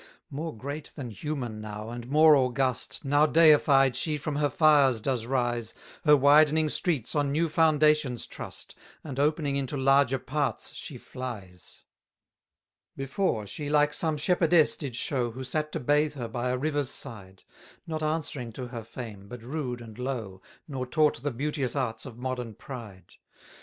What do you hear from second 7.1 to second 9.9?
on new foundations trust, And opening into